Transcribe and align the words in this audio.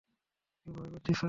আমি 0.65 0.73
ভয় 0.75 0.89
পাচ্ছি, 0.89 1.11
স্যার। 1.11 1.19